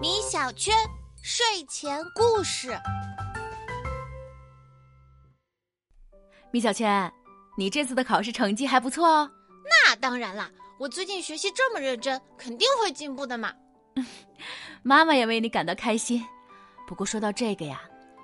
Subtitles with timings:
[0.00, 0.74] 米小圈
[1.22, 2.78] 睡前故事。
[6.50, 7.12] 米小圈，
[7.58, 9.30] 你这次的考试成绩还不错哦。
[9.64, 13.52] 那当然啦，我最近学习这么认真，肯定会进步的嘛。
[14.82, 16.24] 妈妈也为你感到开心。
[16.86, 17.82] 不过说到这个呀，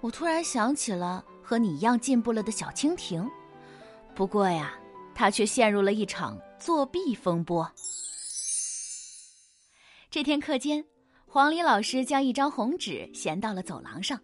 [0.00, 3.30] 我突然想起了和你一样进步了的小蜻蜓。
[4.14, 4.72] 不过呀，
[5.14, 7.70] 他却陷入了一场作弊风波。
[10.14, 10.84] 这天课间，
[11.26, 14.16] 黄鹂老师将一张红纸衔到了走廊上，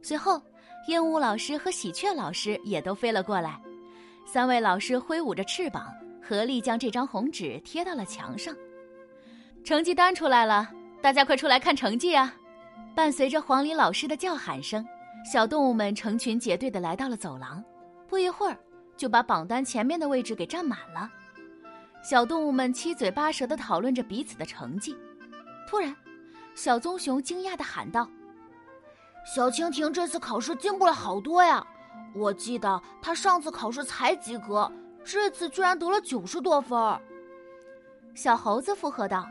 [0.00, 0.40] 随后，
[0.88, 3.60] 鹦鹉老师和喜鹊老师也都飞了过来。
[4.24, 8.56] 三位老师挥舞着翅膀，合力将这张红纸贴到了墙上。
[9.62, 10.70] 成绩单出来了，
[11.02, 12.34] 大家快出来看成绩啊！
[12.94, 14.82] 伴随着黄鹂老师的叫喊声，
[15.30, 17.62] 小动物们成群结队的来到了走廊。
[18.08, 18.56] 不一会儿。
[18.96, 21.10] 就把榜单前面的位置给占满了，
[22.02, 24.96] 小动物们七嘴八舌的讨论着彼此的成绩。
[25.66, 25.94] 突然，
[26.54, 28.08] 小棕熊惊讶的喊道
[29.34, 31.66] ：“小蜻蜓这次考试进步了好多呀！
[32.14, 34.70] 我记得它上次考试才及格，
[35.04, 36.78] 这次居然得了九十多分。”
[38.14, 39.26] 小猴子附和道：“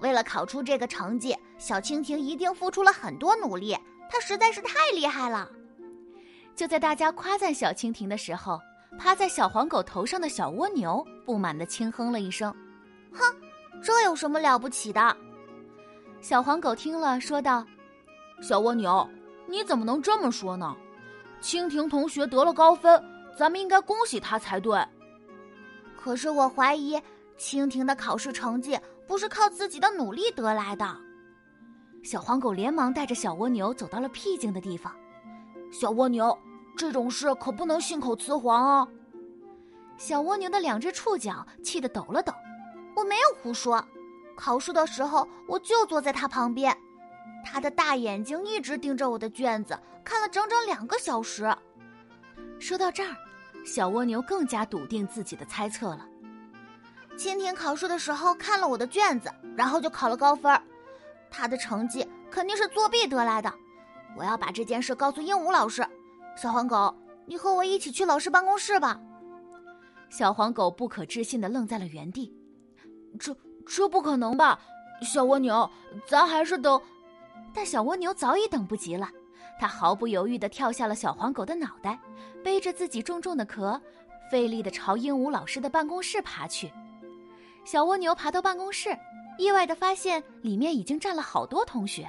[0.00, 3.76] 为了考出这个成绩，小蜻蜓一定付出了很多努力，
[4.08, 5.48] 它实在是太厉害了。”
[6.54, 8.60] 就在大家夸赞小蜻蜓的时候。
[8.98, 12.54] 趴在小黄狗头上的小蜗牛不满地轻哼了一声
[13.10, 13.24] ：“哼，
[13.82, 15.16] 这有什么了不起的？”
[16.22, 17.66] 小黄狗听了，说道
[18.40, 19.06] ：“小蜗牛，
[19.48, 20.74] 你怎么能这么说呢？
[21.42, 23.02] 蜻蜓同学得了高分，
[23.36, 24.80] 咱们应该恭喜他才对。
[25.96, 26.96] 可是我怀疑，
[27.36, 30.96] 蜻蜓的考试成绩不是靠自己的努力得来的。”
[32.04, 34.94] 小黄狗连忙带着小蜗牛走到了僻静的地方。
[35.72, 36.38] 小蜗牛。
[36.74, 38.88] 这种事可不能信口雌黄啊！
[39.98, 42.32] 小蜗牛的两只触角气得抖了抖。
[42.96, 43.84] 我没有胡说，
[44.36, 46.76] 考试的时候我就坐在他旁边，
[47.44, 51.54] 他的大眼睛一直盯着我的卷子，看了整整两个小时。
[52.58, 53.14] 说到这儿，
[53.64, 56.08] 小蜗牛更加笃定自己的猜测了。
[57.16, 60.60] 蜻蜓考试的时候看了我的卷子，然后就考了高分，
[61.30, 63.52] 他的成绩肯定是作弊得来的。
[64.16, 65.86] 我要把这件事告诉鹦鹉老师。
[66.36, 66.94] 小黄狗，
[67.26, 68.98] 你和我一起去老师办公室吧。
[70.08, 72.34] 小黄狗不可置信的愣在了原地。
[73.18, 73.36] 这
[73.66, 74.58] 这不可能吧？
[75.02, 75.68] 小蜗牛，
[76.06, 76.80] 咱还是等……
[77.54, 79.08] 但小蜗牛早已等不及了，
[79.60, 81.98] 它毫不犹豫的跳下了小黄狗的脑袋，
[82.42, 83.80] 背着自己重重的壳，
[84.30, 86.72] 费力的朝鹦鹉老师的办公室爬去。
[87.64, 88.96] 小蜗牛爬到办公室，
[89.38, 92.08] 意外的发现里面已经站了好多同学。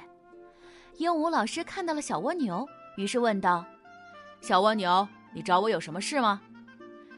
[0.96, 2.66] 鹦鹉老师看到了小蜗牛，
[2.96, 3.64] 于是问道。
[4.40, 6.40] 小蜗牛，你找我有什么事吗？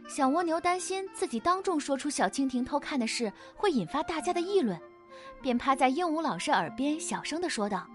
[0.08, 4.80] 小蜗牛担心自己当众说出小蜻蜓偷看的事会引发大家的议论，
[5.42, 7.86] 便趴在鹦鹉老师耳边小声的说道：“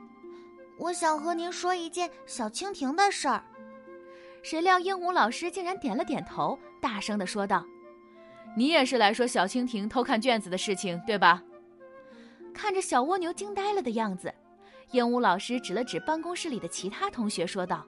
[0.77, 3.44] 我想和您说一件小蜻蜓的事儿。”
[4.44, 7.66] 谁料鹦鹉老师竟然点了点头，大声的说道
[8.57, 11.41] ：“你也是来说小蜻蜓偷看卷子的事情，对吧？”
[12.53, 14.33] 看着小蜗牛惊呆了的样子，
[14.91, 17.85] 鹦鹉老师指了指办公室里的其他同学，说道。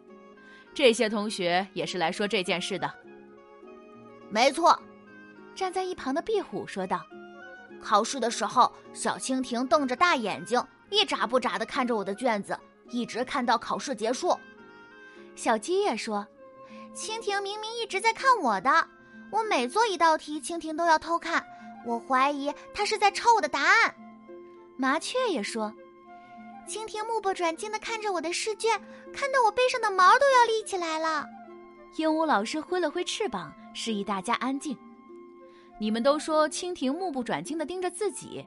[0.73, 2.91] 这些同学也是来说这件事的。
[4.33, 4.81] 没错，
[5.53, 6.99] 站在一旁的壁虎说道
[7.79, 12.57] ：“考试的时候，小蜻蜓瞪着大眼睛，一眨不眨的看着我的卷子，
[12.89, 14.35] 一直看到考试结束。”
[15.37, 16.25] 小鸡也说
[16.97, 18.87] ：“蜻蜓明明一直在看我的，
[19.31, 21.45] 我每做一道题，蜻蜓都要偷看，
[21.85, 23.93] 我怀疑它是在抄我的答案。”
[24.77, 25.71] 麻雀也说。
[26.67, 28.81] 蜻蜓目不转睛地看着我的试卷，
[29.13, 31.27] 看到我背上的毛都要立起来了。
[31.97, 34.77] 鹦鹉老师挥了挥翅膀，示意大家安静。
[35.79, 38.45] 你们都说蜻蜓目不转睛地盯着自己，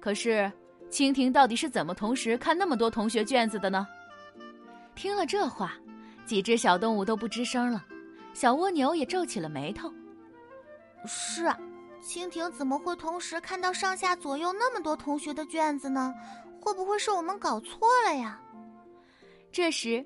[0.00, 0.50] 可是
[0.90, 3.86] 蜻蜓到底是怎么同时看那么多同学卷子的呢？
[4.94, 5.74] 听了这话，
[6.24, 7.84] 几只小动物都不吱声了。
[8.32, 9.92] 小蜗牛也皱起了眉头。
[11.06, 11.58] 是啊，
[12.02, 16.14] 蜻蜓怎么会同时看到上下左右那么多同学的卷子呢？
[16.60, 18.40] 会不会是我们搞错了呀？
[19.52, 20.04] 这时，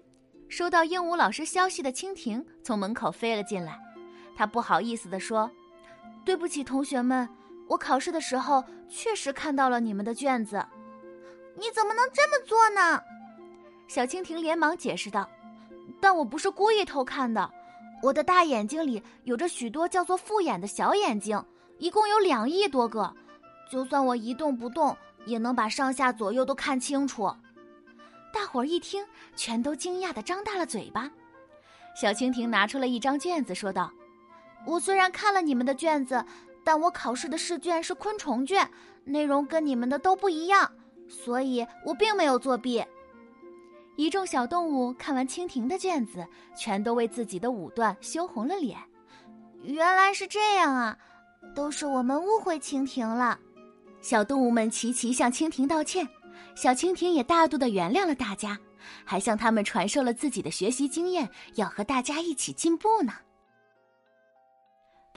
[0.48, 3.78] 收到鹦鹉老师消息的蜻蜓从门口飞了进来，
[4.38, 5.50] 他不好意思地说
[6.24, 7.28] ：“对不起，同学们，
[7.66, 10.64] 我考试的时候确实看到了你们的卷子。”
[11.58, 13.02] 你怎么能这么做呢？
[13.88, 15.28] 小蜻蜓连忙解释道
[16.00, 17.50] ：“但我不是故意偷看的，
[18.00, 21.44] 我的大眼睛里有着许多叫做复眼的小眼睛，
[21.78, 23.12] 一共有两亿多个，
[23.68, 24.96] 就算我一动不动。”
[25.26, 27.30] 也能把上下左右都看清楚。
[28.32, 29.04] 大伙儿一听，
[29.36, 31.10] 全都惊讶的张大了嘴巴。
[31.94, 33.92] 小蜻蜓拿出了一张卷子，说道
[34.66, 36.24] ：“我虽然看了你们的卷子，
[36.62, 38.68] 但我考试的试卷是昆虫卷，
[39.04, 40.70] 内容跟你们的都不一样。
[41.08, 42.84] 所以我并没有作弊。
[43.96, 46.26] 一众小动物看完蜻蜓的卷子，
[46.56, 48.78] 全都为自己的武断羞红了脸。
[49.62, 50.96] 原来是这样啊，
[51.54, 53.38] 都是我们误会蜻蜓了。
[54.00, 56.06] 小动物们齐齐向蜻蜓道歉，
[56.54, 58.56] 小蜻蜓也大度的原谅了大家，
[59.04, 63.14] 还向他们传授了自己的学习经验，要和大家一起进步呢。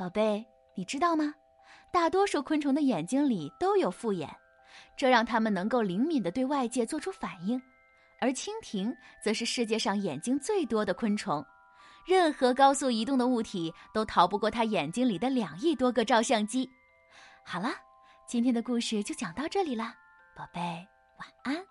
[0.01, 0.43] 宝贝，
[0.73, 1.31] 你知道吗？
[1.91, 4.27] 大多数昆虫的眼睛里都有复眼，
[4.97, 7.61] 这让它们能够灵敏的对外界做出反应。
[8.19, 8.91] 而蜻蜓
[9.23, 11.45] 则是世界上眼睛最多的昆虫，
[12.07, 16.67] 任何高速移动的物体都逃不过它眼睛里的两亿多个照相机。
[17.45, 17.69] 好了，
[18.27, 19.93] 今天的故事就讲到这里了，
[20.35, 20.59] 宝贝，
[21.19, 21.63] 晚安。